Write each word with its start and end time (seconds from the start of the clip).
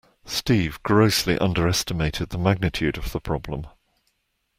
Steve 0.25 0.81
grossly 0.81 1.37
underestimated 1.37 2.29
the 2.29 2.37
magnitude 2.39 2.97
of 2.97 3.11
the 3.11 3.19
problem. 3.19 3.67